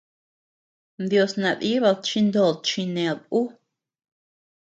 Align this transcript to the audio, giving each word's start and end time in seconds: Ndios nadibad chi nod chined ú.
Ndios 1.03 1.33
nadibad 1.41 1.97
chi 2.07 2.19
nod 2.33 2.57
chined 2.67 3.19
ú. 3.39 3.41